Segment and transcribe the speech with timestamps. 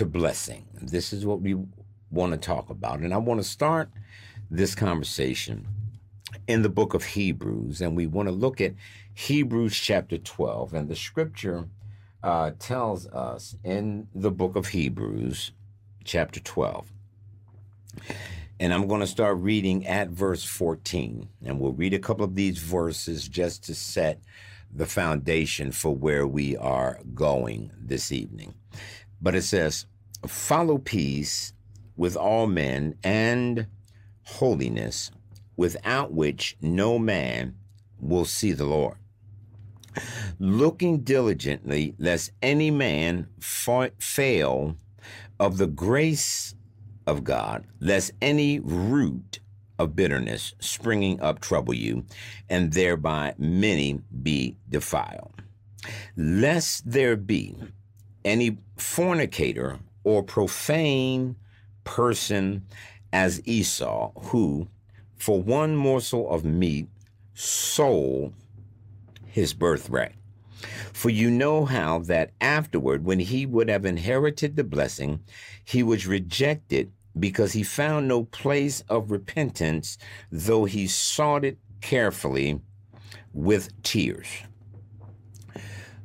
[0.00, 0.64] to blessing.
[0.80, 1.54] This is what we
[2.10, 3.00] want to talk about.
[3.00, 3.90] And I want to start
[4.50, 5.68] this conversation
[6.48, 7.82] in the book of Hebrews.
[7.82, 8.72] And we want to look at
[9.12, 10.72] Hebrews chapter 12.
[10.72, 11.68] And the scripture
[12.22, 15.52] uh, tells us in the book of Hebrews,
[16.02, 16.90] chapter 12.
[18.58, 21.28] And I'm going to start reading at verse 14.
[21.44, 24.22] And we'll read a couple of these verses just to set
[24.72, 28.54] the foundation for where we are going this evening.
[29.20, 29.86] But it says,
[30.26, 31.52] Follow peace
[31.96, 33.66] with all men and
[34.24, 35.10] holiness,
[35.56, 37.56] without which no man
[37.98, 38.96] will see the Lord.
[40.38, 44.76] Looking diligently, lest any man fa- fail
[45.38, 46.54] of the grace
[47.06, 49.40] of God, lest any root
[49.78, 52.04] of bitterness springing up trouble you,
[52.48, 55.32] and thereby many be defiled.
[56.16, 57.56] Lest there be
[58.24, 61.36] any fornicator or profane
[61.84, 62.66] person
[63.12, 64.68] as Esau, who,
[65.16, 66.88] for one morsel of meat,
[67.34, 68.32] sold
[69.26, 70.14] his birthright.
[70.92, 75.20] For you know how that afterward, when he would have inherited the blessing,
[75.64, 79.98] he was rejected because he found no place of repentance,
[80.30, 82.60] though he sought it carefully
[83.32, 84.26] with tears.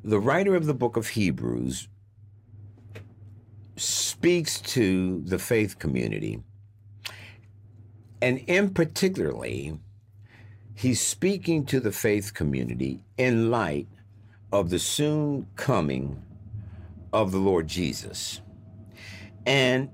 [0.03, 1.89] The writer of the book of Hebrews
[3.75, 6.41] speaks to the faith community,
[8.21, 9.79] and in particularly,
[10.73, 13.87] he's speaking to the faith community in light
[14.51, 16.21] of the soon coming
[17.11, 18.41] of the Lord Jesus.
[19.45, 19.89] And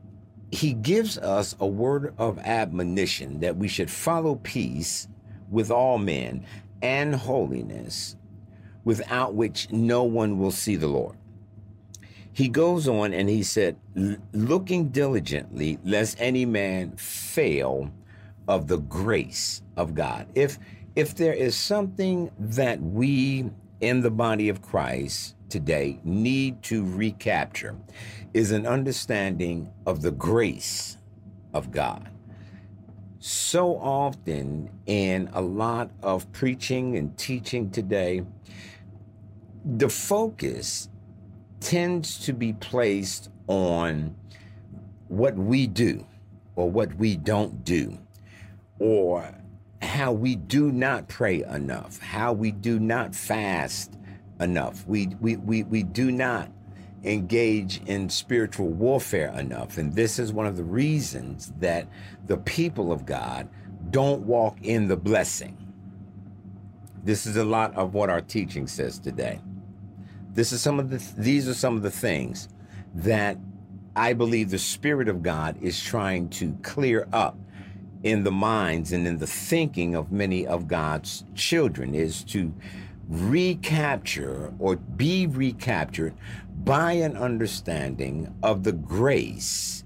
[0.52, 5.08] he gives us a word of admonition that we should follow peace
[5.50, 6.46] with all men
[6.82, 8.16] and holiness,
[8.84, 11.18] without which no one will see the Lord.
[12.34, 13.78] He goes on and he said,
[14.34, 17.92] looking diligently, lest any man fail
[18.48, 20.28] of the grace of God.
[20.36, 20.58] If
[20.96, 23.50] if there is something that we
[23.80, 27.76] in the body of Christ today need to recapture
[28.34, 30.98] is an understanding of the grace
[31.54, 32.10] of God.
[33.20, 38.24] So often in a lot of preaching and teaching today,
[39.64, 40.90] the focus
[41.62, 44.16] tends to be placed on
[45.08, 46.06] what we do
[46.56, 47.98] or what we don't do
[48.80, 49.34] or
[49.82, 53.98] how we do not pray enough, how we do not fast
[54.40, 54.86] enough.
[54.88, 56.52] We, we, we, we do not
[57.04, 59.78] engage in spiritual warfare enough.
[59.78, 61.88] And this is one of the reasons that
[62.28, 63.50] the people of God
[63.90, 65.58] don't walk in the blessing.
[67.04, 69.40] This is a lot of what our teaching says today.
[70.34, 72.48] This is some of the these are some of the things
[72.96, 73.38] that
[73.96, 77.38] I believe the spirit of God is trying to clear up
[78.04, 82.54] in the minds and in the thinking of many of God's children is to
[83.08, 86.14] recapture or be recaptured
[86.64, 89.84] by an understanding of the grace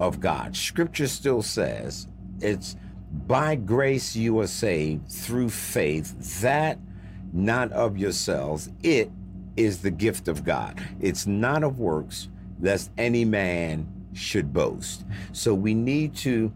[0.00, 0.56] of God.
[0.56, 2.08] Scripture still says
[2.40, 2.76] it's
[3.26, 6.78] by grace you are saved through faith, that
[7.32, 8.70] not of yourselves.
[8.82, 9.10] It
[9.58, 10.80] is the gift of God.
[11.00, 12.28] It's not of works,
[12.60, 15.04] lest any man should boast.
[15.32, 16.52] So we need to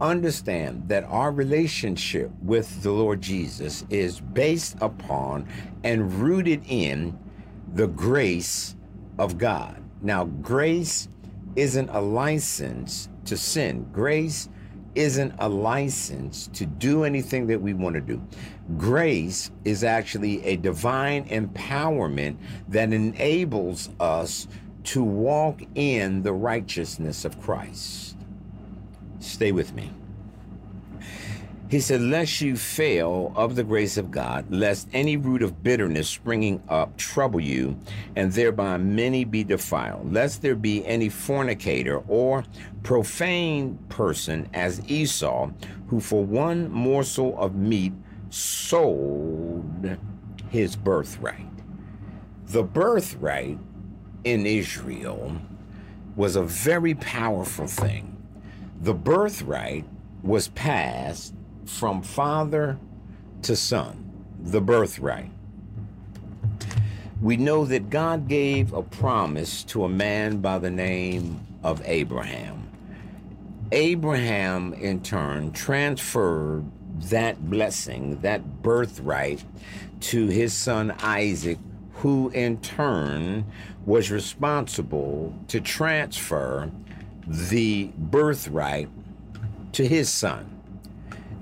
[0.00, 5.46] understand that our relationship with the Lord Jesus is based upon
[5.84, 7.18] and rooted in
[7.74, 8.76] the grace
[9.18, 9.82] of God.
[10.02, 11.08] Now, grace
[11.56, 13.88] isn't a license to sin.
[13.92, 14.48] Grace
[14.96, 18.20] isn't a license to do anything that we want to do.
[18.76, 22.36] Grace is actually a divine empowerment
[22.68, 24.48] that enables us
[24.84, 28.16] to walk in the righteousness of Christ.
[29.18, 29.90] Stay with me.
[31.68, 36.08] He said, Lest you fail of the grace of God, lest any root of bitterness
[36.08, 37.76] springing up trouble you,
[38.14, 42.44] and thereby many be defiled, lest there be any fornicator or
[42.84, 45.50] profane person as Esau,
[45.88, 47.92] who for one morsel of meat
[48.30, 49.98] sold
[50.50, 51.50] his birthright.
[52.46, 53.58] The birthright
[54.22, 55.36] in Israel
[56.14, 58.12] was a very powerful thing
[58.80, 59.84] the birthright
[60.22, 61.34] was passed
[61.66, 62.78] from father
[63.42, 64.02] to son.
[64.40, 65.30] The birthright.
[67.20, 72.70] We know that God gave a promise to a man by the name of Abraham.
[73.72, 76.64] Abraham, in turn, transferred
[77.10, 79.44] that blessing, that birthright,
[80.00, 81.58] to his son Isaac,
[81.94, 83.44] who in turn
[83.86, 86.70] was responsible to transfer
[87.26, 88.88] the birthright
[89.72, 90.55] to his son.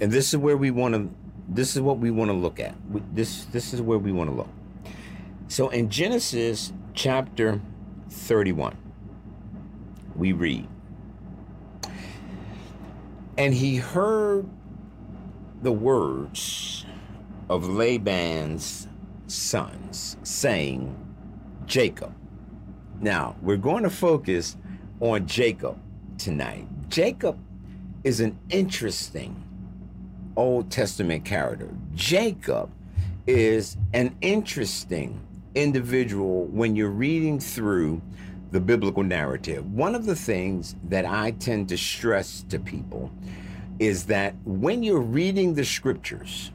[0.01, 1.11] And this is where we want to
[1.47, 2.75] this is what we want to look at.
[3.15, 4.49] This this is where we want to look.
[5.49, 7.61] So in Genesis chapter
[8.09, 8.77] 31
[10.17, 10.69] we read
[13.37, 14.49] and he heard
[15.63, 16.85] the words
[17.49, 18.89] of Laban's
[19.27, 20.97] sons, saying,
[21.67, 22.15] Jacob.
[23.01, 24.57] Now, we're going to focus
[25.01, 25.79] on Jacob
[26.19, 26.67] tonight.
[26.89, 27.39] Jacob
[28.05, 29.44] is an interesting
[30.37, 31.69] Old Testament character.
[31.95, 32.71] Jacob
[33.27, 35.21] is an interesting
[35.55, 38.03] individual when you're reading through
[38.51, 39.73] the biblical narrative.
[39.73, 43.11] One of the things that I tend to stress to people
[43.79, 46.53] is that when you're reading the scriptures,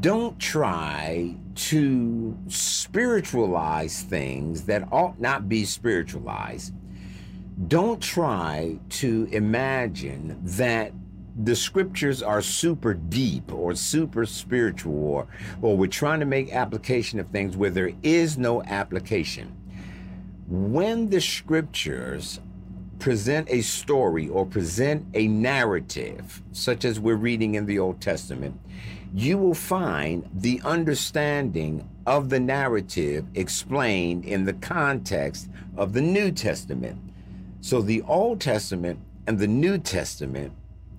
[0.00, 6.72] don't try to spiritualize things that ought not be spiritualized.
[7.68, 10.92] Don't try to imagine that
[11.36, 15.28] the scriptures are super deep or super spiritual
[15.62, 19.56] or, we're trying to make application of things where there is no application.
[20.48, 22.40] When the scriptures
[22.98, 28.60] present a story or present a narrative, such as we're reading in the Old Testament,
[29.14, 36.30] you will find the understanding of the narrative explained in the context of the New
[36.30, 36.98] Testament.
[37.60, 40.52] So the Old Testament and the New Testament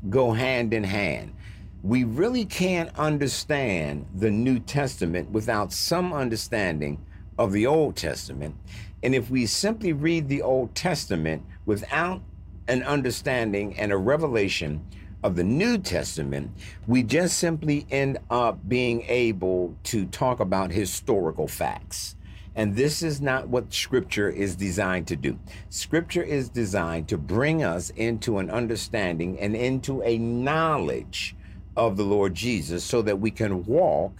[0.10, 1.34] go hand in hand.
[1.82, 7.06] We really can't understand the New Testament without some understanding
[7.38, 8.56] of the Old Testament.
[9.02, 12.22] And if we simply read the Old Testament without
[12.68, 14.86] an understanding and a revelation
[15.24, 16.52] of the New Testament,
[16.88, 22.16] we just simply end up being able to talk about historical facts.
[22.56, 25.40] And this is not what Scripture is designed to do.
[25.70, 31.36] Scripture is designed to bring us into an understanding and into a knowledge
[31.76, 34.14] of the Lord Jesus so that we can walk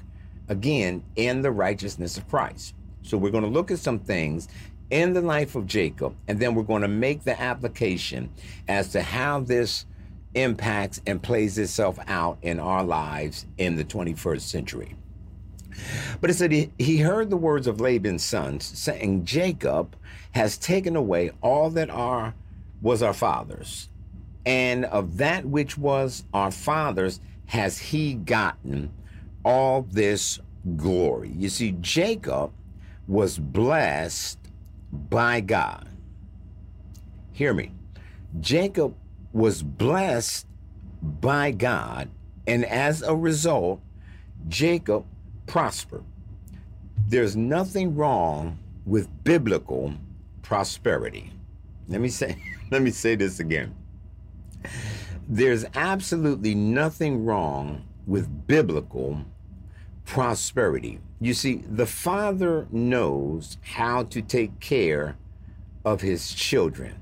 [0.50, 2.74] again in the righteousness of Christ.
[3.04, 4.48] So we're going to look at some things
[4.90, 8.30] in the life of Jacob, and then we're going to make the application
[8.68, 9.86] as to how this
[10.36, 14.96] impacts and plays itself out in our lives in the 21st century.
[16.22, 19.96] But it said he, he heard the words of Laban's sons saying, Jacob
[20.32, 22.34] has taken away all that are
[22.82, 23.90] was our father's,
[24.46, 28.92] and of that which was our father's has he gotten
[29.46, 30.40] all this
[30.76, 31.30] glory.
[31.30, 32.52] You see, Jacob
[33.08, 34.40] was blessed
[34.92, 35.88] by God.
[37.32, 37.72] Hear me.
[38.40, 38.96] Jacob
[39.32, 40.48] was blessed
[41.02, 42.10] by God,
[42.48, 43.82] and as a result,
[44.48, 45.06] Jacob
[45.54, 46.04] prospered.
[47.10, 48.58] There's nothing wrong
[48.88, 49.94] with biblical
[50.42, 51.32] prosperity.
[51.88, 52.42] Let me say
[52.72, 53.76] let me say this again.
[55.30, 59.24] There's absolutely nothing wrong with biblical
[60.06, 61.00] prosperity.
[61.22, 65.18] You see, the father knows how to take care
[65.86, 67.00] of his children.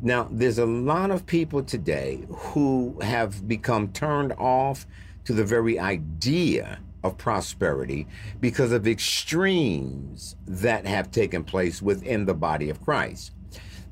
[0.00, 4.86] Now, there's a lot of people today who have become turned off
[5.24, 8.06] to the very idea of prosperity
[8.40, 13.32] because of extremes that have taken place within the body of Christ.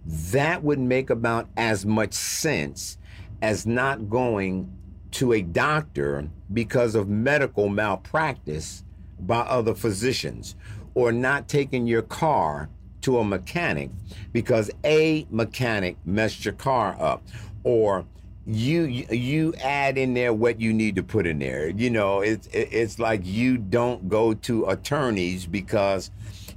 [0.07, 2.99] That would make about as much sense
[3.41, 4.71] as not going
[5.13, 8.85] to a doctor because of medical malpractice
[9.21, 10.57] by other physicians
[10.95, 12.69] or not taking your car
[13.01, 13.91] to a mechanic
[14.33, 17.23] because a mechanic messed your car up
[17.63, 18.07] or
[18.47, 22.47] you you add in there what you need to put in there you know it's
[22.53, 26.11] it's like you don't go to attorneys because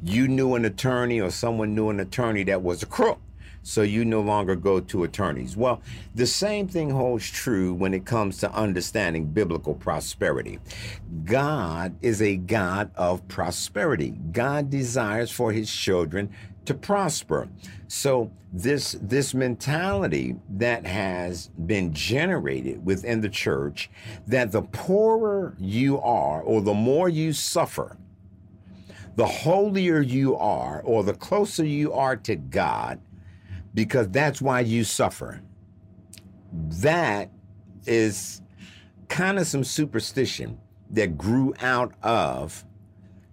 [0.04, 3.20] you knew an attorney or someone knew an attorney that was a crook
[3.68, 5.58] so you no longer go to attorneys.
[5.58, 5.82] Well,
[6.16, 10.60] the same thing holds true when it comes to understanding biblical prosperity.
[11.26, 14.12] God is a God of prosperity.
[14.32, 16.34] God desires for his children
[16.68, 17.48] to prosper.
[17.88, 23.90] So this this mentality that has been generated within the church
[24.28, 27.98] that the poorer you are or the more you suffer,
[29.16, 33.00] the holier you are or the closer you are to God,
[33.74, 35.42] because that's why you suffer.
[36.52, 37.32] That
[37.86, 38.42] is
[39.08, 40.60] kind of some superstition
[40.92, 42.66] that grew out of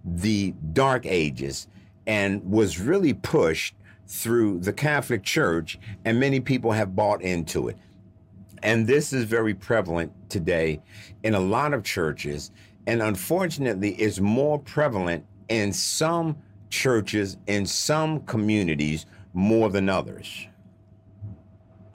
[0.05, 1.67] the Dark Ages
[2.07, 3.75] and was really pushed
[4.07, 7.77] through the Catholic Church, and many people have bought into it.
[8.61, 10.81] And this is very prevalent today
[11.23, 12.51] in a lot of churches,
[12.87, 16.37] and unfortunately, is more prevalent in some
[16.69, 20.47] churches, in some communities, more than others.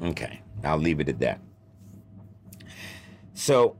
[0.02, 1.40] Okay, I'll leave it at that.
[3.34, 3.76] So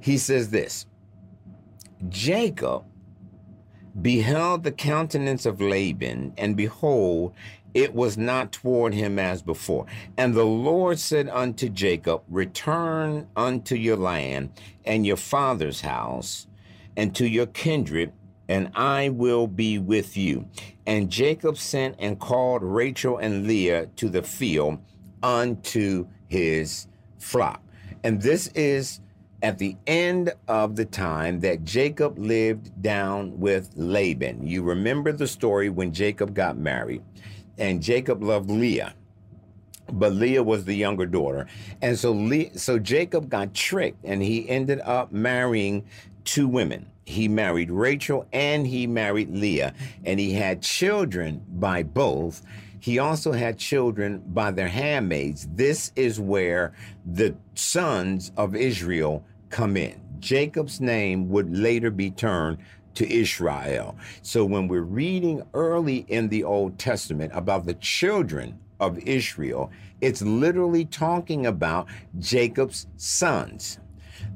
[0.00, 0.86] he says this
[2.08, 2.84] Jacob
[4.00, 7.34] beheld the countenance of Laban, and behold,
[7.74, 9.86] it was not toward him as before.
[10.16, 14.50] And the Lord said unto Jacob, Return unto your land
[14.84, 16.46] and your father's house
[16.96, 18.12] and to your kindred,
[18.48, 20.48] and I will be with you.
[20.86, 24.78] And Jacob sent and called Rachel and Leah to the field
[25.22, 26.86] unto his
[27.18, 27.60] flock.
[28.04, 29.00] And this is
[29.44, 34.46] at the end of the time that Jacob lived down with Laban.
[34.46, 37.02] You remember the story when Jacob got married,
[37.58, 38.94] and Jacob loved Leah.
[39.92, 41.46] But Leah was the younger daughter.
[41.82, 45.84] And so Le- so Jacob got tricked and he ended up marrying
[46.24, 46.86] two women.
[47.04, 49.74] He married Rachel and he married Leah,
[50.06, 52.40] and he had children by both.
[52.80, 55.46] He also had children by their handmaids.
[55.52, 56.72] This is where
[57.04, 59.22] the sons of Israel
[59.54, 60.00] come in.
[60.18, 62.58] Jacob's name would later be turned
[62.94, 63.96] to Israel.
[64.22, 69.70] So when we're reading early in the Old Testament about the children of Israel,
[70.00, 71.86] it's literally talking about
[72.18, 73.78] Jacob's sons.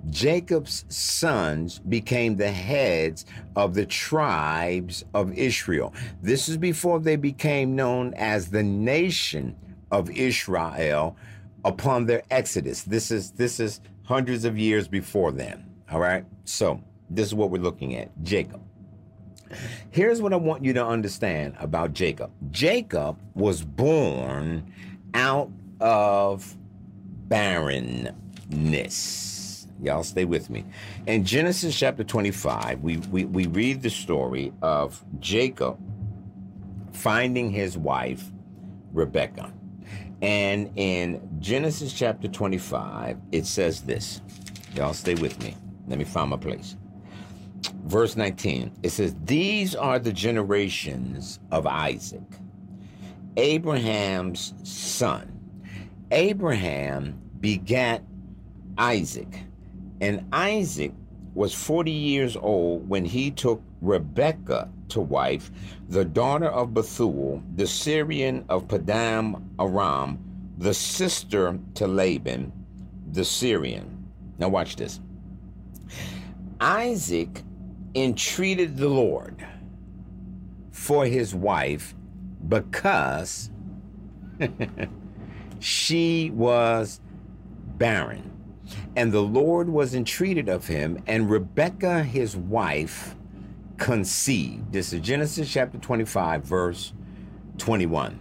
[0.09, 5.93] Jacob's sons became the heads of the tribes of Israel.
[6.23, 9.57] This is before they became known as the nation
[9.91, 11.17] of Israel
[11.65, 12.83] upon their exodus.
[12.83, 15.63] This is this is hundreds of years before then.
[15.91, 16.25] All right.
[16.47, 18.63] So this is what we're looking at Jacob.
[19.91, 24.73] Here's what I want you to understand about Jacob Jacob was born
[25.13, 25.51] out
[25.81, 26.57] of
[27.29, 28.15] barrenness.
[29.83, 30.65] Y'all stay with me.
[31.07, 35.79] In Genesis chapter 25, we, we, we read the story of Jacob
[36.93, 38.25] finding his wife,
[38.93, 39.53] Rebecca.
[40.21, 44.21] And in Genesis chapter 25, it says this.
[44.75, 45.57] Y'all stay with me.
[45.87, 46.77] Let me find my place.
[47.85, 52.23] Verse 19, it says, These are the generations of Isaac,
[53.37, 55.35] Abraham's son.
[56.11, 58.03] Abraham begat
[58.77, 59.43] Isaac,
[60.01, 60.93] and Isaac
[61.39, 65.53] was 40 years old when he took Rebekah to wife,
[65.89, 70.19] the daughter of Bethuel, the Syrian of Padan Aram,
[70.59, 72.53] the sister to Laban,
[73.13, 74.09] the Syrian.
[74.39, 74.99] Now, watch this.
[76.61, 77.45] Isaac
[77.95, 79.47] entreated the Lord
[80.73, 81.95] for his wife
[82.49, 83.49] because
[85.61, 87.01] she was
[87.77, 88.38] barren.
[88.97, 93.15] And the Lord was entreated of him, and Rebekah, his wife,
[93.77, 94.73] conceived.
[94.73, 96.93] This is Genesis chapter 25, verse
[97.59, 98.21] 21.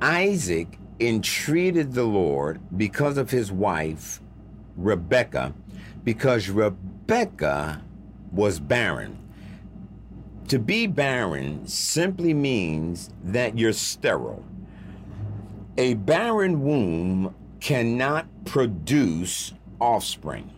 [0.00, 4.20] Isaac entreated the Lord because of his wife,
[4.76, 5.54] Rebekah,
[6.02, 7.82] because Rebekah
[8.32, 9.18] was barren.
[10.48, 14.44] To be barren simply means that you're sterile.
[15.78, 17.34] A barren womb
[17.64, 20.50] cannot produce offspring.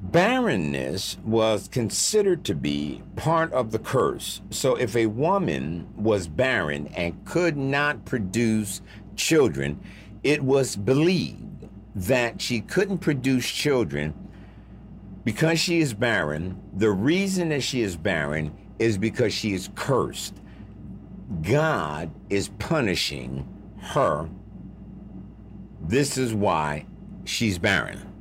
[0.00, 4.40] Barrenness was considered to be part of the curse.
[4.50, 8.82] So if a woman was barren and could not produce
[9.16, 9.80] children,
[10.22, 11.66] it was believed
[11.96, 14.14] that she couldn't produce children
[15.24, 16.62] because she is barren.
[16.72, 20.36] The reason that she is barren is because she is cursed.
[21.42, 23.48] God is punishing
[23.80, 24.28] her.
[25.86, 26.86] This is why
[27.24, 28.14] she's barren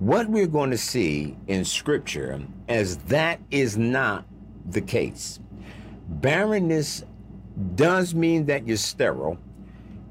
[0.00, 4.24] what we're going to see in scripture as that is not
[4.70, 5.38] the case.
[6.08, 7.04] Barrenness
[7.74, 9.38] does mean that you're sterile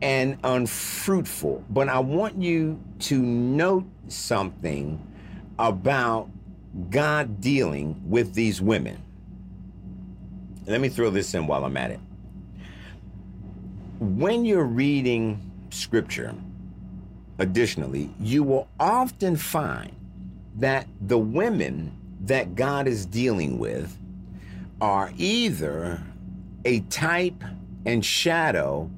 [0.03, 5.05] and unfruitful, but I want you to note something
[5.57, 6.29] about
[6.91, 9.01] God dealing with these women.
[10.67, 11.99] Let me throw this in while I'm at it.
[13.97, 16.35] When you're reading scripture,
[17.39, 19.95] Additionally, you will often find
[20.57, 23.97] that the women that God is dealing with
[24.81, 26.03] are either
[26.65, 27.41] a type
[27.85, 28.91] and shadow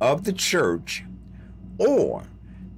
[0.00, 1.04] of the church
[1.78, 2.24] or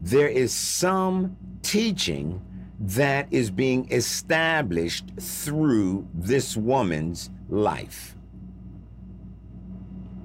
[0.02, 2.42] there is some teaching
[2.78, 8.14] that is being established through this woman's life.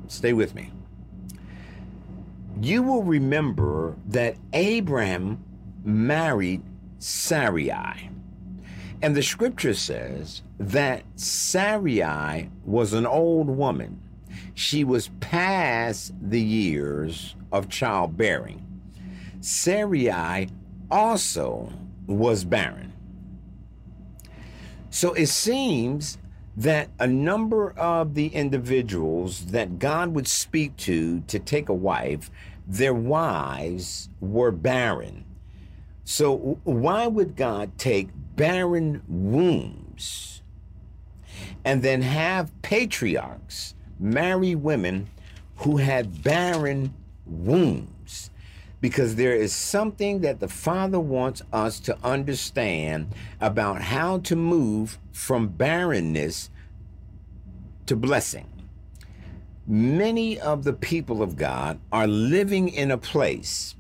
[0.08, 0.72] Stay with me
[2.62, 5.43] you will remember that Abram
[5.83, 6.62] married
[7.00, 8.10] Sarai.
[9.01, 14.01] And the scripture says that Sarai was an old woman.
[14.53, 18.65] She was past the years of childbearing.
[19.41, 20.48] Sarai
[20.89, 21.72] also
[22.07, 22.93] was barren.
[24.89, 26.17] So it seems
[26.55, 32.29] that a number of the individuals that God would speak to to take a wife,
[32.67, 35.25] their wives were barren.
[36.05, 40.41] So why would God take barren wombs
[41.65, 45.10] and then have patriarchs marry women
[45.57, 46.93] who had barren
[47.25, 47.92] wombs?
[48.83, 53.07] Because there is something that the Father wants us to understand
[53.39, 56.49] about how to move from barrenness
[57.85, 58.45] to blessing.
[59.65, 63.75] Many of the people of God are living in a place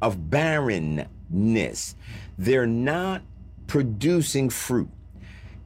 [0.00, 1.94] of barrenness.
[2.38, 3.20] They're not
[3.66, 4.88] producing fruit.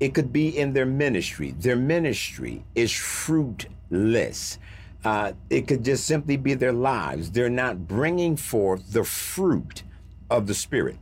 [0.00, 1.52] It could be in their ministry.
[1.52, 4.58] Their ministry is fruitless.
[5.04, 7.30] Uh, it could just simply be their lives.
[7.30, 9.82] They're not bringing forth the fruit
[10.30, 10.97] of the Spirit.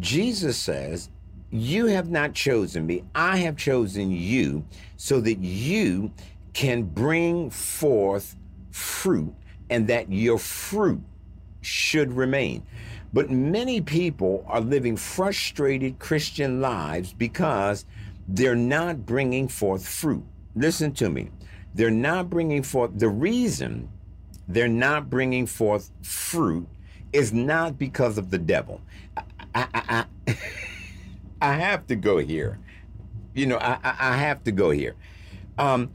[0.00, 1.08] Jesus says,
[1.50, 4.64] You have not chosen me, I have chosen you
[4.96, 6.12] so that you
[6.52, 8.36] can bring forth
[8.70, 9.34] fruit
[9.70, 11.00] and that your fruit
[11.60, 12.64] should remain.
[13.12, 17.86] But many people are living frustrated Christian lives because
[18.26, 20.24] they're not bringing forth fruit.
[20.56, 21.30] Listen to me.
[21.74, 23.88] They're not bringing forth, the reason
[24.46, 26.68] they're not bringing forth fruit
[27.12, 28.80] is not because of the devil.
[29.16, 29.22] I,
[29.54, 30.36] I, I,
[31.40, 32.58] I have to go here.
[33.34, 34.94] You know, I, I have to go here.
[35.58, 35.90] Um,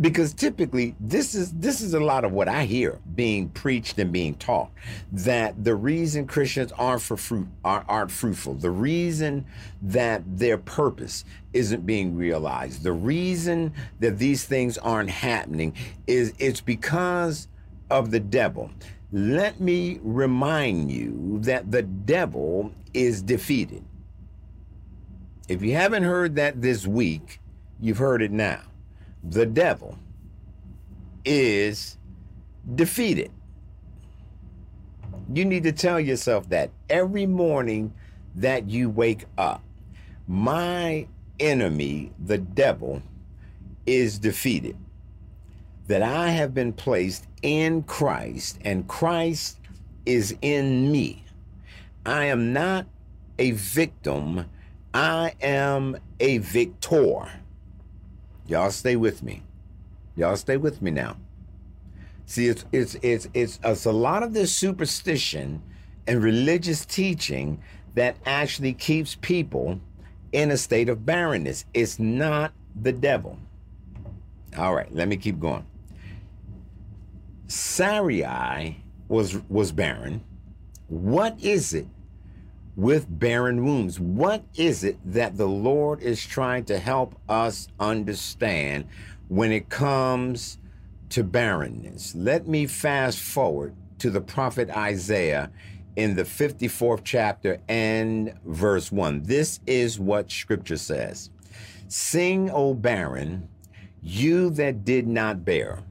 [0.00, 4.12] because typically this is this is a lot of what I hear being preached and
[4.12, 4.70] being taught
[5.12, 9.44] that the reason Christians aren't for fruit are, aren't fruitful, the reason
[9.82, 15.74] that their purpose isn't being realized, the reason that these things aren't happening
[16.06, 17.48] is it's because
[17.90, 18.70] of the devil.
[19.10, 23.82] Let me remind you that the devil is defeated.
[25.48, 27.40] If you haven't heard that this week,
[27.80, 28.60] you've heard it now
[29.22, 29.98] the devil
[31.24, 31.96] is
[32.74, 33.30] defeated.
[35.32, 37.92] You need to tell yourself that every morning
[38.34, 39.62] that you wake up.
[40.26, 41.06] My
[41.40, 43.02] enemy, the devil,
[43.86, 44.76] is defeated.
[45.86, 49.58] That I have been placed in Christ and Christ
[50.04, 51.24] is in me.
[52.04, 52.86] I am not
[53.38, 54.46] a victim,
[54.92, 57.30] I am a victor.
[58.48, 59.42] Y'all stay with me.
[60.16, 61.16] Y'all stay with me now.
[62.24, 65.62] See, it's it's it's it's, it's a lot of this superstition
[66.06, 67.62] and religious teaching
[67.94, 69.78] that actually keeps people
[70.32, 71.66] in a state of barrenness.
[71.74, 73.38] It's not the devil.
[74.56, 75.66] All right, let me keep going.
[77.48, 80.24] Sarai was was barren.
[80.88, 81.86] What is it
[82.78, 83.98] with barren wombs.
[83.98, 88.84] What is it that the Lord is trying to help us understand
[89.26, 90.58] when it comes
[91.08, 92.14] to barrenness?
[92.14, 95.50] Let me fast forward to the prophet Isaiah
[95.96, 99.24] in the 54th chapter and verse 1.
[99.24, 101.30] This is what scripture says
[101.88, 103.48] Sing, O barren,
[104.04, 105.82] you that did not bear,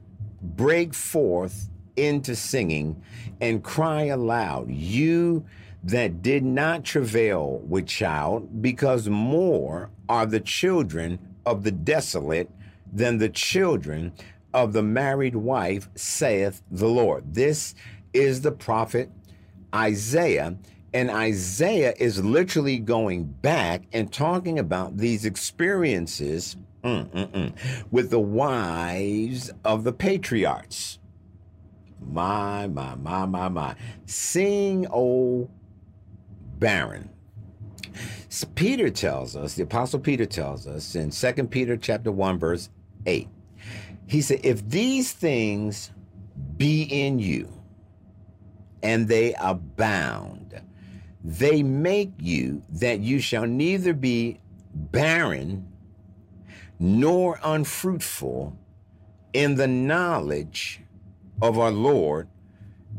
[0.41, 3.04] break forth into singing
[3.41, 5.43] and cry aloud, you
[5.84, 12.50] that did not travail with child, because more are the children of the desolate
[12.92, 14.12] than the children
[14.54, 17.34] of the married wife, saith the Lord.
[17.34, 17.76] This
[18.13, 19.12] is the prophet
[19.74, 20.58] Isaiah.
[20.94, 27.54] And Isaiah is literally going back and talking about these experiences mm, mm, mm,
[27.92, 30.98] with the wives of the patriarchs.
[32.02, 33.76] My, my, my, my, my.
[34.06, 35.50] Sing, oh
[36.60, 37.10] barren.
[38.56, 42.70] Peter tells us, the apostle Peter tells us in 2 Peter chapter 1 verse
[43.06, 43.28] 8.
[44.06, 45.91] He said, "If these things
[46.58, 47.50] be in you
[48.84, 50.62] and they abound,
[51.24, 54.39] they make you that you shall neither be
[54.74, 55.67] barren
[56.80, 58.56] nor unfruitful
[59.34, 60.82] in the knowledge
[61.41, 62.28] of our Lord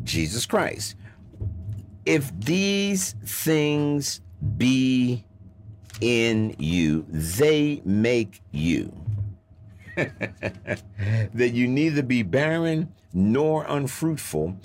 [0.04, 0.94] Jesus Christ."
[2.08, 4.22] If these things
[4.56, 5.26] be
[6.00, 8.90] in you, they make you.
[9.94, 14.56] that you neither be barren nor unfruitful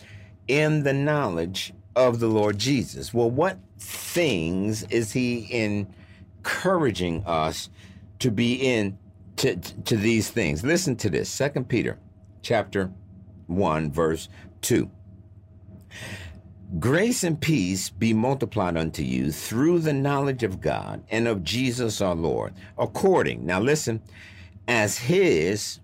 [0.47, 3.13] in the knowledge of the Lord Jesus.
[3.13, 7.69] Well, what things is he encouraging us
[8.19, 8.97] to be in
[9.35, 10.63] to, to these things.
[10.63, 11.27] Listen to this.
[11.27, 11.99] Second Peter
[12.41, 12.89] chapter
[13.47, 14.29] 1 verse
[14.61, 14.89] 2.
[16.79, 22.01] Grace and peace be multiplied unto you through the knowledge of God and of Jesus
[22.01, 24.01] our Lord, according, now listen,
[24.67, 25.79] as his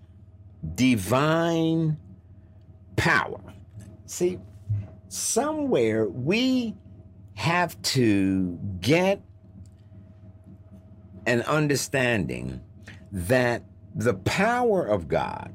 [0.74, 1.96] divine
[2.96, 3.40] power.
[4.06, 4.38] See,
[5.08, 6.74] somewhere we
[7.34, 9.22] have to get
[11.26, 12.60] an understanding
[13.12, 13.62] that
[13.94, 15.54] the power of God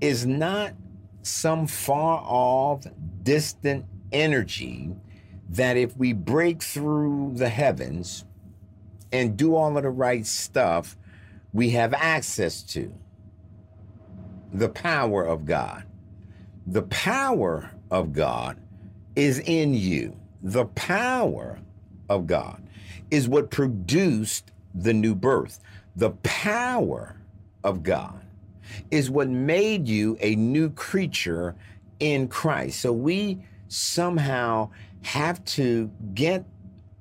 [0.00, 0.74] is not
[1.22, 2.86] some far off,
[3.24, 4.90] distant energy
[5.50, 8.24] that if we break through the heavens
[9.12, 10.96] and do all of the right stuff,
[11.52, 12.92] we have access to
[14.52, 15.84] the power of God.
[16.66, 18.58] The power of God
[19.16, 20.16] is in you.
[20.42, 21.58] The power
[22.08, 22.62] of God
[23.10, 25.60] is what produced the new birth.
[25.96, 27.16] The power
[27.64, 28.20] of God
[28.90, 31.56] is what made you a new creature
[32.00, 32.80] in Christ.
[32.80, 34.70] So we somehow
[35.02, 36.44] have to get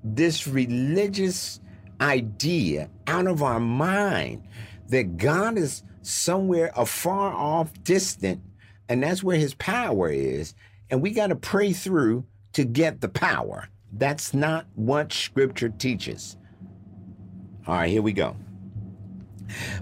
[0.04, 1.60] this religious
[2.00, 4.44] idea out of our mind
[4.90, 8.42] that God is somewhere afar off, distant,
[8.88, 10.54] and that's where his power is.
[10.90, 13.68] And we got to pray through to get the power.
[13.92, 16.38] That's not what scripture teaches.
[17.68, 18.36] All right, here we go.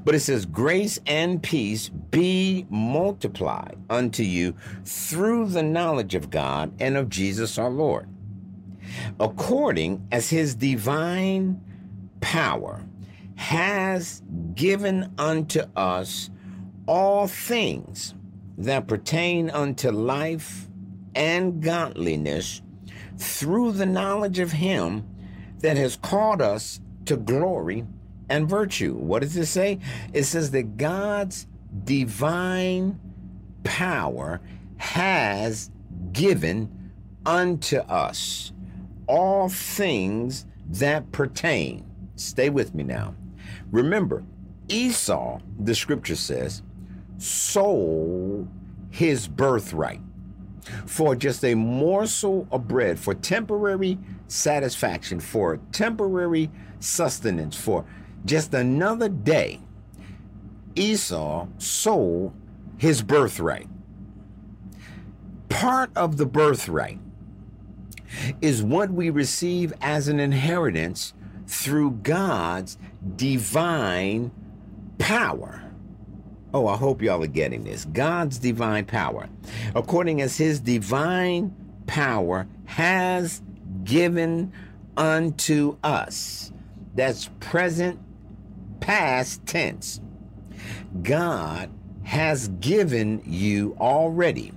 [0.04, 6.73] But it says, Grace and peace be multiplied unto you through the knowledge of God
[6.80, 8.08] and of Jesus our Lord,
[9.19, 11.62] according as his divine
[12.21, 12.82] power
[13.36, 14.21] has
[14.56, 16.30] given unto us
[16.88, 18.13] all things
[18.58, 20.67] that pertain unto life
[21.13, 22.62] and godliness
[23.17, 25.06] through the knowledge of him
[25.60, 27.86] that has called us to glory
[28.29, 28.95] and virtue.
[28.95, 29.79] What does it say?
[30.13, 31.47] It says that God's
[31.83, 32.99] divine
[33.63, 34.41] power
[34.77, 35.71] has
[36.11, 36.91] given
[37.25, 38.51] unto us
[39.07, 41.85] all things that pertain.
[42.15, 43.15] Stay with me now.
[43.71, 44.23] Remember,
[44.67, 46.63] Esau, the scripture says,
[47.17, 48.47] sold
[48.89, 50.01] his birthright
[50.85, 57.85] for just a morsel of bread, for temporary satisfaction, for temporary sustenance, for
[58.25, 59.59] just another day,
[60.75, 62.33] Esau sold
[62.77, 63.67] his birthright.
[65.49, 66.99] Part of the birthright
[68.41, 71.13] is what we receive as an inheritance
[71.47, 72.77] through God's
[73.15, 74.31] divine
[74.97, 75.61] power.
[76.53, 77.85] Oh, I hope y'all are getting this.
[77.85, 79.29] God's divine power.
[79.75, 81.53] According as his divine
[81.85, 83.41] power has
[83.83, 84.51] given
[84.97, 86.51] unto us.
[86.95, 87.99] That's present
[88.86, 90.00] past tense.
[91.02, 91.71] God
[92.04, 94.52] has given you already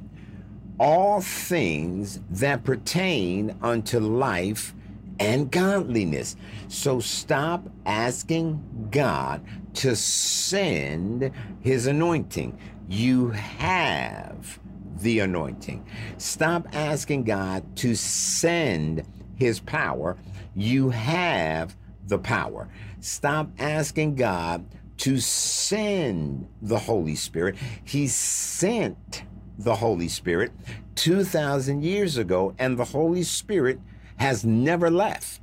[0.78, 4.74] all things that pertain unto life
[5.18, 6.36] and godliness.
[6.68, 9.40] So stop asking God
[9.76, 12.58] to send his anointing.
[12.86, 14.60] You have
[14.98, 15.86] the anointing.
[16.18, 19.04] Stop asking God to send
[19.36, 20.18] his power.
[20.54, 21.74] You have
[22.08, 22.68] the power.
[23.00, 24.66] Stop asking God
[24.98, 27.56] to send the Holy Spirit.
[27.84, 29.22] He sent
[29.58, 30.52] the Holy Spirit
[30.96, 33.80] 2,000 years ago, and the Holy Spirit
[34.16, 35.40] has never left.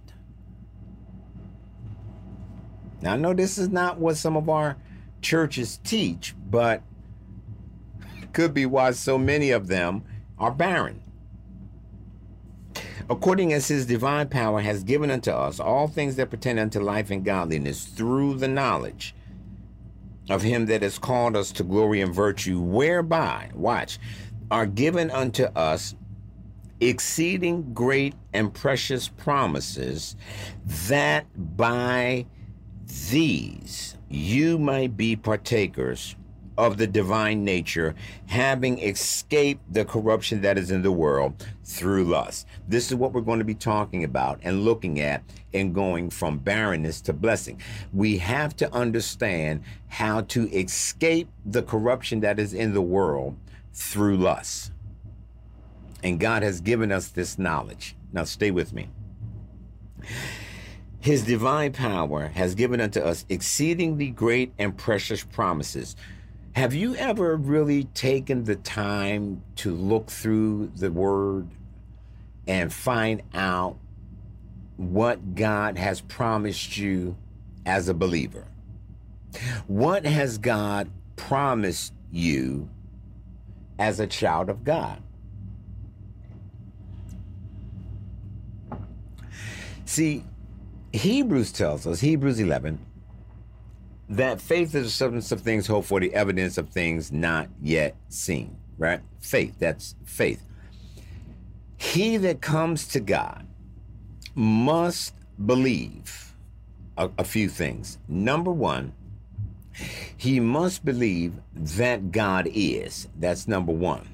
[3.01, 4.77] Now, I know this is not what some of our
[5.21, 6.81] churches teach, but
[8.33, 10.03] could be why so many of them
[10.37, 11.01] are barren
[13.09, 17.11] according as his divine power has given unto us all things that pertain unto life
[17.11, 19.13] and godliness through the knowledge
[20.29, 23.99] of him that has called us to glory and virtue, whereby, watch,
[24.49, 25.95] are given unto us
[26.79, 30.15] exceeding great and precious promises,
[30.65, 32.25] that by
[33.11, 36.15] these you might be partakers
[36.57, 37.95] of the divine nature,
[38.27, 42.47] having escaped the corruption that is in the world through lust.
[42.67, 46.37] This is what we're going to be talking about and looking at and going from
[46.37, 47.61] barrenness to blessing.
[47.93, 53.37] We have to understand how to escape the corruption that is in the world
[53.73, 54.71] through lust.
[56.03, 57.95] And God has given us this knowledge.
[58.13, 58.89] Now, stay with me.
[60.99, 65.95] His divine power has given unto us exceedingly great and precious promises
[66.55, 71.49] have you ever really taken the time to look through the word
[72.47, 73.75] and find out
[74.77, 77.17] what God has promised you
[77.65, 78.47] as a believer?
[79.67, 82.69] What has God promised you
[83.77, 85.03] as a child of God?
[89.83, 90.23] See,
[90.93, 92.79] Hebrews tells us, Hebrews 11,
[94.09, 97.95] that faith is the substance of things hoped for, the evidence of things not yet
[98.09, 99.01] seen, right?
[99.19, 100.41] Faith, that's faith.
[101.77, 103.45] He that comes to God
[104.35, 105.13] must
[105.45, 106.33] believe
[106.97, 107.97] a, a few things.
[108.07, 108.93] Number one,
[110.15, 113.07] he must believe that God is.
[113.19, 114.07] That's number one.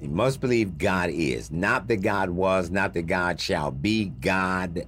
[0.00, 1.50] He must believe God is.
[1.50, 4.06] Not that God was, not that God shall be.
[4.06, 4.86] God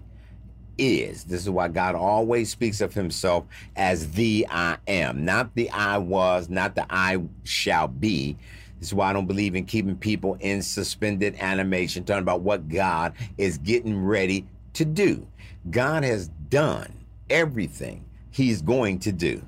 [0.78, 1.24] is.
[1.24, 3.44] This is why God always speaks of himself
[3.76, 8.36] as the I am, not the I was, not the I shall be.
[8.78, 12.68] This is why I don't believe in keeping people in suspended animation, talking about what
[12.68, 15.26] God is getting ready to do.
[15.70, 16.92] God has done
[17.30, 19.42] everything he's going to do.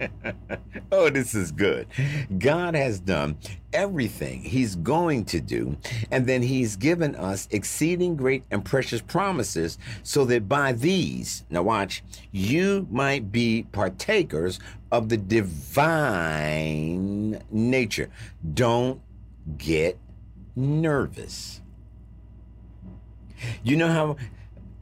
[0.92, 1.86] oh, this is good.
[2.38, 3.38] God has done
[3.72, 5.76] everything He's going to do,
[6.10, 11.62] and then He's given us exceeding great and precious promises, so that by these, now
[11.62, 14.58] watch, you might be partakers
[14.92, 16.62] of the divine
[17.50, 18.10] nature.
[18.54, 19.00] Don't
[19.58, 19.98] get
[20.54, 21.60] nervous.
[23.62, 24.16] You know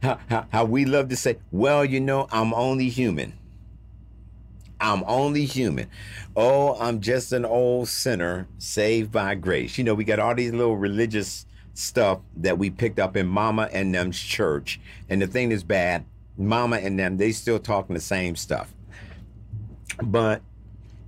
[0.01, 3.33] how, how, how, we love to say, well, you know, I'm only human.
[4.79, 5.89] I'm only human.
[6.35, 9.77] Oh, I'm just an old sinner saved by grace.
[9.77, 13.69] You know, we got all these little religious stuff that we picked up in Mama
[13.71, 14.79] and them's church.
[15.09, 16.05] And the thing is bad,
[16.37, 18.73] Mama and them, they still talking the same stuff.
[20.01, 20.41] But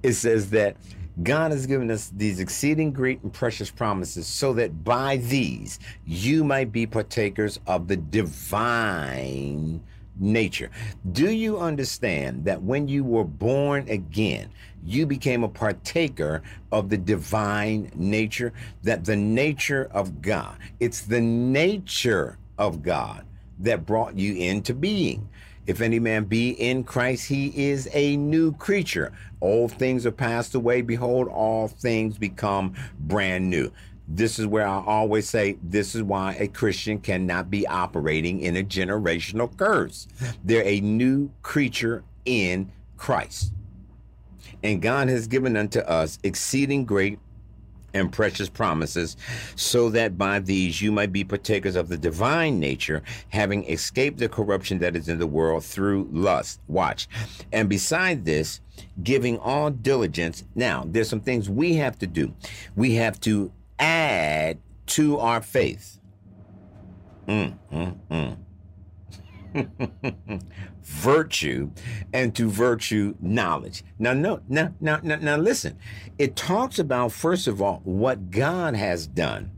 [0.03, 0.77] it says that
[1.23, 6.43] God has given us these exceeding great and precious promises so that by these you
[6.43, 9.81] might be partakers of the divine
[10.19, 10.69] nature.
[11.11, 14.49] Do you understand that when you were born again,
[14.83, 18.53] you became a partaker of the divine nature?
[18.83, 23.25] That the nature of God, it's the nature of God
[23.59, 25.29] that brought you into being.
[25.65, 29.11] If any man be in Christ, he is a new creature.
[29.41, 30.81] Old things are passed away.
[30.81, 33.71] Behold, all things become brand new.
[34.07, 38.55] This is where I always say this is why a Christian cannot be operating in
[38.55, 40.07] a generational curse.
[40.43, 43.53] They're a new creature in Christ.
[44.63, 47.19] And God has given unto us exceeding great
[47.93, 49.17] and precious promises,
[49.55, 54.29] so that by these you might be partakers of the divine nature, having escaped the
[54.29, 56.59] corruption that is in the world through lust.
[56.67, 57.07] Watch.
[57.51, 58.61] And beside this,
[59.03, 60.43] giving all diligence.
[60.53, 62.33] Now, there's some things we have to do.
[62.75, 65.99] We have to add to our faith.
[67.27, 68.37] Mm, mm, mm.
[70.83, 71.69] virtue
[72.13, 73.83] and to virtue knowledge.
[73.99, 75.77] Now, no, now, now, now, now, listen.
[76.17, 79.51] It talks about first of all what God has done.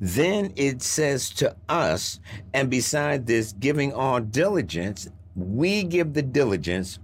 [0.00, 2.20] Then it says to us,
[2.52, 6.98] and beside this, giving all diligence, we give the diligence.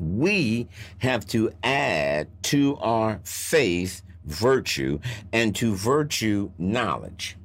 [0.00, 4.98] We have to add to our faith virtue,
[5.32, 7.36] and to virtue, knowledge,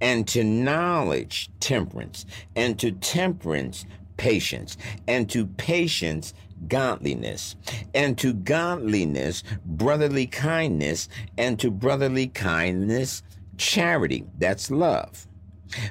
[0.00, 3.84] and to knowledge, temperance, and to temperance,
[4.16, 6.34] patience, and to patience,
[6.68, 7.56] godliness,
[7.94, 13.22] and to godliness, brotherly kindness, and to brotherly kindness,
[13.56, 14.24] charity.
[14.38, 15.26] That's love.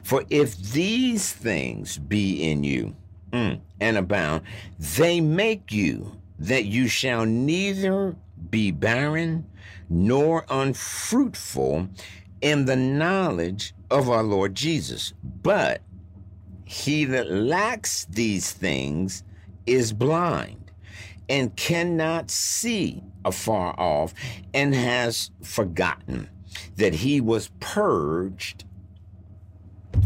[0.03, 2.95] For if these things be in you
[3.31, 4.43] mm, and abound,
[4.79, 8.15] they make you that you shall neither
[8.49, 9.45] be barren
[9.89, 11.87] nor unfruitful
[12.41, 15.13] in the knowledge of our Lord Jesus.
[15.23, 15.81] But
[16.65, 19.23] he that lacks these things
[19.65, 20.71] is blind
[21.29, 24.13] and cannot see afar off
[24.53, 26.29] and has forgotten
[26.75, 28.65] that he was purged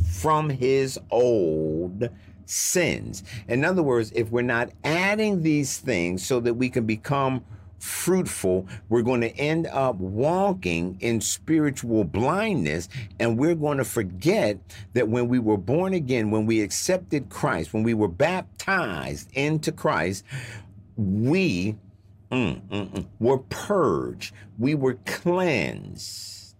[0.05, 2.09] from his old
[2.45, 3.23] sins.
[3.47, 7.43] In other words, if we're not adding these things so that we can become
[7.79, 12.89] fruitful, we're going to end up walking in spiritual blindness.
[13.19, 14.59] And we're going to forget
[14.93, 19.71] that when we were born again, when we accepted Christ, when we were baptized into
[19.71, 20.23] Christ,
[20.95, 21.75] we
[22.31, 26.55] mm, mm, mm, were purged, we were cleansed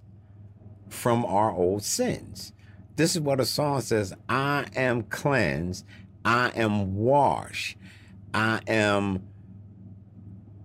[0.90, 2.54] from our old sins.
[2.96, 5.86] This is what a song says I am cleansed,
[6.26, 7.78] I am washed,
[8.34, 9.24] I am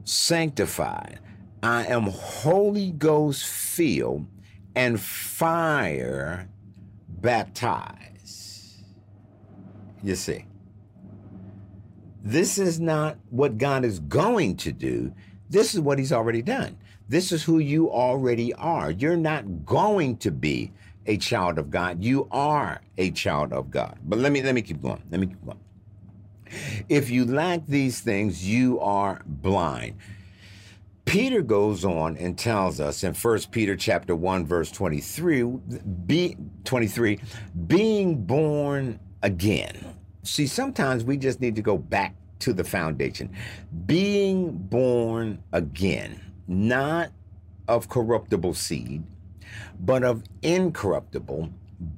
[0.04, 1.20] sanctified.
[1.62, 4.26] I am Holy Ghost filled
[4.74, 6.48] and fire
[7.08, 8.84] baptized.
[10.02, 10.46] You see.
[12.24, 15.12] This is not what God is going to do.
[15.50, 16.78] This is what he's already done.
[17.08, 18.90] This is who you already are.
[18.90, 20.72] You're not going to be
[21.06, 22.02] a child of God.
[22.02, 23.98] You are a child of God.
[24.04, 25.02] But let me let me keep going.
[25.10, 25.58] Let me keep going.
[26.88, 29.96] If you lack these things, you are blind.
[31.04, 35.42] Peter goes on and tells us in 1 Peter chapter 1 verse 23
[36.06, 37.18] be 23
[37.66, 39.96] being born again.
[40.22, 43.30] See sometimes we just need to go back to the foundation.
[43.86, 47.10] Being born again, not
[47.68, 49.02] of corruptible seed,
[49.80, 51.50] but of incorruptible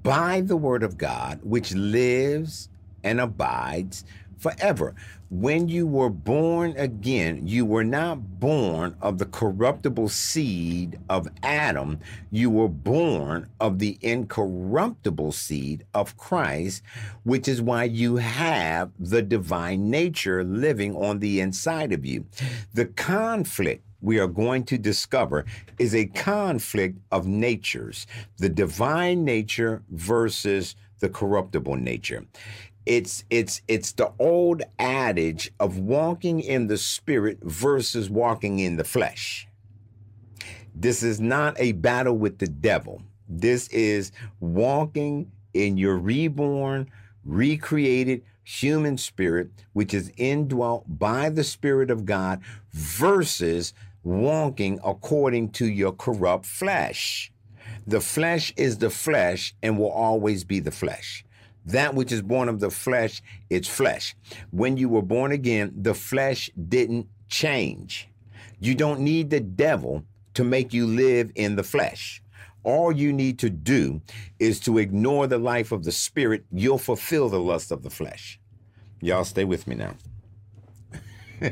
[0.03, 2.69] by the word of God which lives
[3.05, 4.05] and abides
[4.39, 4.95] forever.
[5.31, 12.01] When you were born again, you were not born of the corruptible seed of Adam.
[12.31, 16.83] You were born of the incorruptible seed of Christ,
[17.25, 22.27] which is why you have the divine nature living on the inside of you.
[22.75, 25.47] The conflict we are going to discover
[25.79, 28.07] is a conflict of natures
[28.39, 32.25] the divine nature versus the corruptible nature
[32.87, 38.85] it's it's it's the old adage of walking in the spirit versus walking in the
[38.85, 39.49] flesh.
[40.75, 43.03] This is not a battle with the devil.
[43.29, 46.91] This is walking in your reborn
[47.25, 52.39] recreated human spirit which is indwelt by the spirit of god
[52.73, 57.33] versus walking according to your corrupt flesh.
[57.87, 61.25] The flesh is the flesh and will always be the flesh
[61.65, 64.15] that which is born of the flesh, it's flesh.
[64.51, 68.09] When you were born again, the flesh didn't change.
[68.61, 72.23] You don't need the devil to make you live in the flesh.
[72.63, 74.01] All you need to do
[74.39, 76.45] is to ignore the life of the spirit.
[76.51, 78.41] You'll fulfill the lust of the flesh.
[79.01, 79.95] Y'all stay with me now.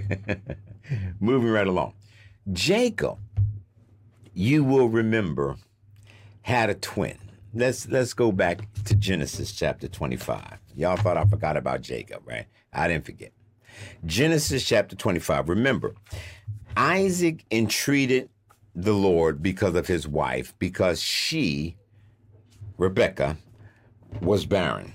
[1.20, 1.94] Moving right along.
[2.52, 3.18] Jacob,
[4.32, 5.56] you will remember,
[6.42, 7.18] had a twin
[7.54, 10.58] let's let's go back to Genesis chapter 25.
[10.76, 12.46] Y'all thought I forgot about Jacob, right?
[12.72, 13.32] I didn't forget.
[14.04, 15.48] Genesis chapter 25.
[15.48, 15.94] Remember,
[16.76, 18.28] Isaac entreated
[18.74, 21.76] the Lord because of his wife, because she,
[22.78, 23.36] Rebecca,
[24.20, 24.92] was barren.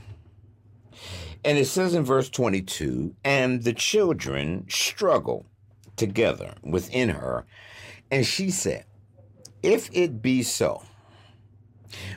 [1.45, 5.45] And it says in verse 22 and the children struggled
[5.95, 7.45] together within her.
[8.11, 8.85] And she said,
[9.61, 10.83] If it be so,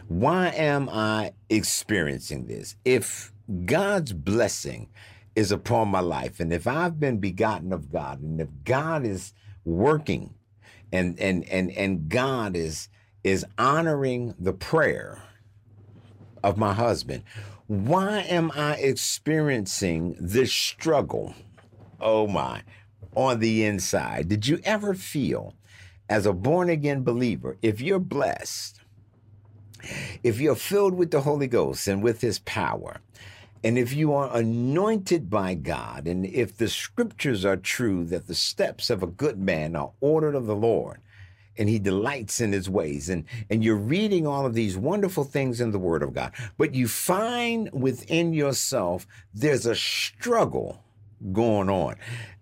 [0.09, 2.77] why am I experiencing this?
[2.85, 3.33] If
[3.65, 4.89] God's blessing
[5.35, 9.33] is upon my life, and if I've been begotten of God, and if God is
[9.65, 10.35] working
[10.93, 12.89] and and and and God is
[13.23, 15.23] is honoring the prayer
[16.43, 17.23] of my husband,
[17.67, 21.35] why am I experiencing this struggle?
[22.01, 22.63] Oh my,
[23.15, 24.29] on the inside.
[24.29, 25.55] Did you ever feel
[26.11, 28.80] as a born again believer, if you're blessed,
[30.23, 33.01] if you're filled with the Holy Ghost and with his power,
[33.63, 38.35] and if you are anointed by God, and if the scriptures are true that the
[38.35, 41.01] steps of a good man are ordered of the Lord,
[41.59, 45.61] and he delights in his ways, and, and you're reading all of these wonderful things
[45.61, 50.83] in the Word of God, but you find within yourself there's a struggle
[51.33, 51.97] going on.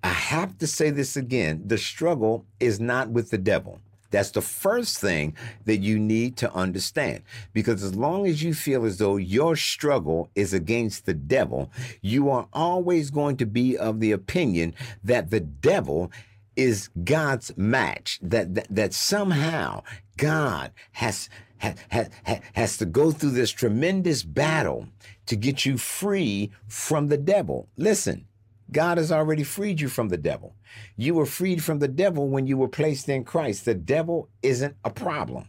[0.05, 3.81] I have to say this again the struggle is not with the devil.
[4.11, 7.22] That's the first thing that you need to understand.
[7.53, 11.70] Because as long as you feel as though your struggle is against the devil,
[12.01, 14.74] you are always going to be of the opinion
[15.05, 16.11] that the devil
[16.57, 19.83] is God's match, that, that, that somehow
[20.16, 21.28] God has,
[21.59, 22.11] has, has,
[22.55, 24.89] has to go through this tremendous battle
[25.26, 27.68] to get you free from the devil.
[27.76, 28.26] Listen,
[28.71, 30.55] God has already freed you from the devil.
[30.97, 33.64] You were freed from the devil when you were placed in Christ.
[33.64, 35.49] The devil isn't a problem.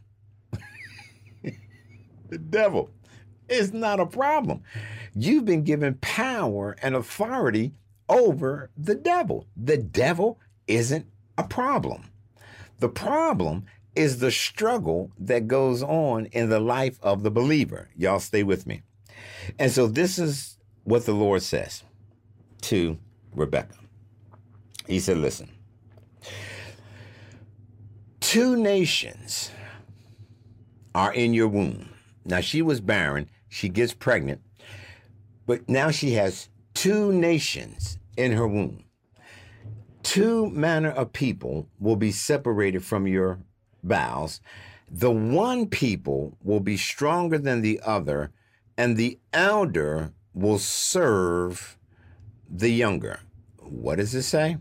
[1.43, 2.91] the devil
[3.49, 4.63] is not a problem.
[5.13, 7.73] You've been given power and authority
[8.07, 9.47] over the devil.
[9.57, 11.07] The devil isn't
[11.37, 12.05] a problem.
[12.79, 13.65] The problem
[13.95, 17.89] is the struggle that goes on in the life of the believer.
[17.97, 18.83] Y'all stay with me.
[19.57, 21.83] And so this is what the Lord says
[22.61, 22.97] to
[23.33, 23.75] Rebecca.
[24.87, 25.49] He said, Listen,
[28.19, 29.51] two nations
[30.95, 31.89] are in your womb.
[32.25, 34.41] Now, she was barren, she gets pregnant,
[35.45, 38.83] but now she has two nations in her womb.
[40.03, 43.39] Two manner of people will be separated from your
[43.83, 44.41] bowels.
[44.89, 48.31] The one people will be stronger than the other,
[48.77, 51.78] and the elder will serve
[52.49, 53.19] the younger.
[53.59, 54.57] What does it say?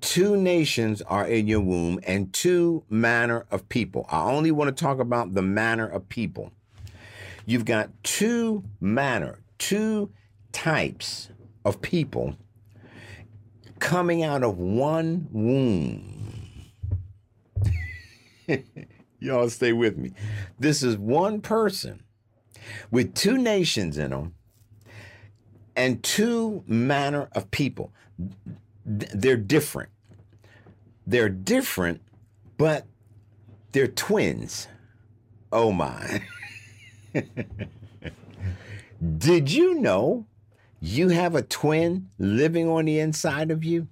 [0.00, 4.06] Two nations are in your womb, and two manner of people.
[4.10, 6.52] I only want to talk about the manner of people.
[7.46, 10.10] You've got two manner, two
[10.52, 11.30] types
[11.64, 12.36] of people
[13.78, 16.70] coming out of one womb.
[19.20, 20.12] Y'all stay with me.
[20.58, 22.02] This is one person
[22.90, 24.34] with two nations in them
[25.76, 27.92] and two manner of people.
[28.84, 29.90] They're different.
[31.06, 32.00] They're different,
[32.56, 32.86] but
[33.72, 34.68] they're twins.
[35.52, 36.22] Oh my.
[39.18, 40.26] Did you know
[40.80, 43.88] you have a twin living on the inside of you?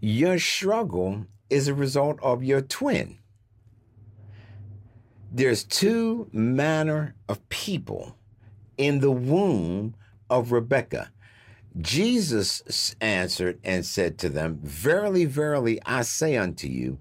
[0.00, 3.18] Your struggle is a result of your twin.
[5.32, 8.16] There's two manner of people
[8.76, 9.94] in the womb
[10.30, 11.10] of Rebekah.
[11.78, 16.98] Jesus answered and said to them, Verily, verily, I say unto you,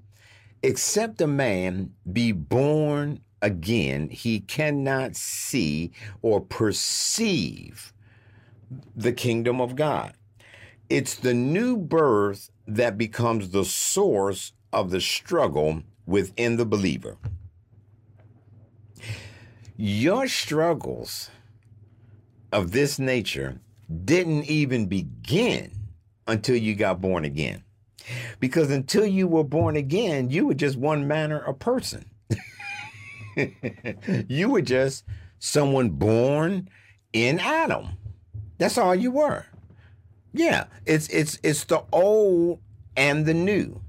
[0.63, 7.93] except a man be born again, he cannot see or perceive
[8.95, 10.13] the kingdom of God.
[10.89, 17.17] It's the new birth that becomes the source of the struggle within the believer.
[19.75, 21.29] Your struggles
[22.53, 23.59] of this nature
[24.05, 25.71] didn't even begin
[26.27, 27.63] until you got born again.
[28.39, 32.05] Because until you were born again, you were just one manner of person.
[34.27, 35.05] you were just
[35.39, 36.69] someone born
[37.11, 37.89] in Adam.
[38.57, 39.45] That's all you were.
[40.33, 42.59] Yeah, it's it's it's the old
[42.95, 43.81] and the new.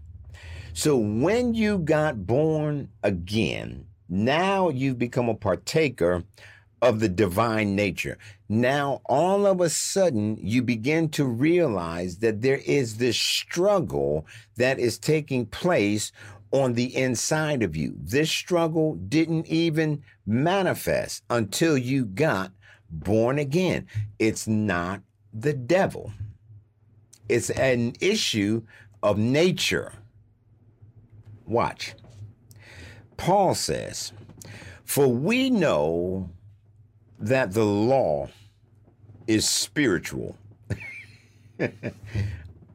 [0.72, 6.24] So when you got born again, now you've become a partaker
[6.84, 8.18] of the divine nature.
[8.48, 14.26] Now, all of a sudden, you begin to realize that there is this struggle
[14.56, 16.12] that is taking place
[16.52, 17.94] on the inside of you.
[17.96, 22.52] This struggle didn't even manifest until you got
[22.90, 23.86] born again.
[24.18, 25.00] It's not
[25.32, 26.12] the devil,
[27.28, 28.62] it's an issue
[29.02, 29.92] of nature.
[31.46, 31.94] Watch.
[33.16, 34.12] Paul says,
[34.84, 36.30] For we know
[37.24, 38.28] that the law
[39.26, 40.36] is spiritual,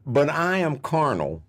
[0.06, 1.43] but I am carnal.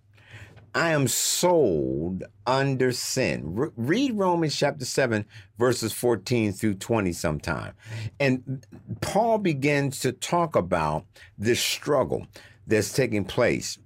[0.75, 3.55] I am sold under sin.
[3.55, 5.25] Re- read Romans chapter 7,
[5.59, 7.73] verses 14 through 20 sometime.
[8.21, 8.67] And
[9.01, 11.07] Paul begins to talk about
[11.39, 12.27] this struggle
[12.67, 13.79] that's taking place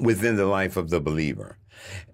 [0.00, 1.58] within the life of the believer.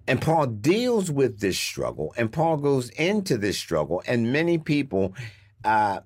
[0.05, 5.13] And Paul deals with this struggle, and Paul goes into this struggle, and many people
[5.65, 5.99] uh,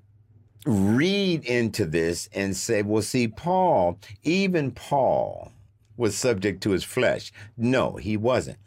[0.66, 5.52] read into this and say, well, see, Paul, even Paul
[5.98, 7.32] was subject to his flesh.
[7.58, 8.58] No, he wasn't.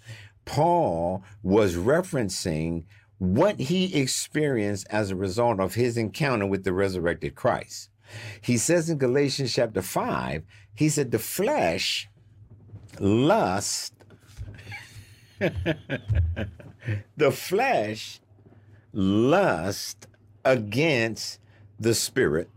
[0.45, 2.85] Paul was referencing
[3.19, 7.91] what he experienced as a result of his encounter with the resurrected Christ.
[8.41, 10.43] He says in Galatians chapter 5,
[10.75, 12.09] he said, the flesh
[13.01, 13.95] lust
[17.17, 18.21] the flesh
[18.93, 20.07] lust
[20.45, 21.41] against
[21.79, 22.51] the spirit,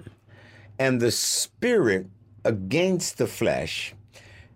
[0.80, 2.08] and the spirit
[2.44, 3.94] against the flesh.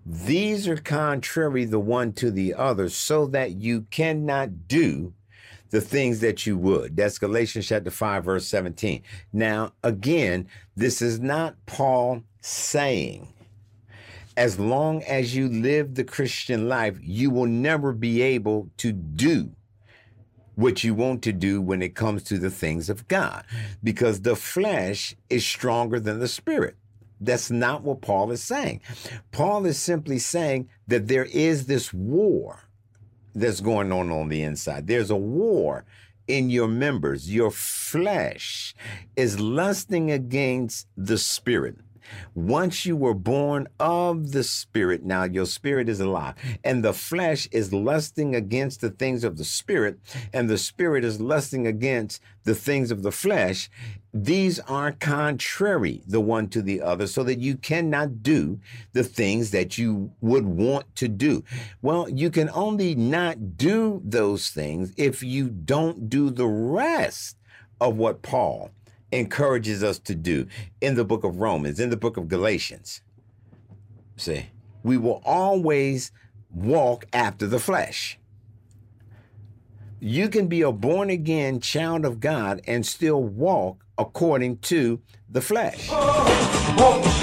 [0.05, 5.14] These are contrary the one to the other, so that you cannot do
[5.70, 6.97] the things that you would.
[6.97, 9.03] That's Galatians chapter 5, verse 17.
[9.32, 13.28] Now, again, this is not Paul saying
[14.38, 19.51] as long as you live the Christian life, you will never be able to do
[20.62, 23.43] what you want to do when it comes to the things of God
[23.84, 26.76] because the flesh is stronger than the spirit.
[27.20, 28.82] That's not what Paul is saying.
[29.32, 32.68] Paul is simply saying that there is this war
[33.34, 34.88] that's going on on the inside.
[34.88, 35.86] There's a war
[36.28, 37.34] in your members.
[37.34, 38.76] Your flesh
[39.16, 41.78] is lusting against the spirit.
[42.36, 47.47] Once you were born of the Spirit, now your spirit is alive, and the flesh
[47.52, 49.99] is lusting against the things of the Spirit,
[50.34, 53.70] and the Spirit is lusting against the things of the flesh.
[54.14, 58.60] These are contrary the one to the other, so that you cannot do
[58.93, 61.43] the things that you would want to do.
[61.82, 67.38] Well, you can only not do those things if you don't do the rest
[67.80, 68.72] of what Paul
[69.12, 70.47] encourages us to do
[70.80, 73.01] in the book of Romans, in the book of Galatians.
[74.18, 74.47] See,
[74.84, 76.12] we will always
[76.49, 78.18] walk after the flesh.
[79.99, 85.41] You can be a born again child of God and still walk according to the
[85.41, 85.89] flesh.
[85.91, 87.22] Oh,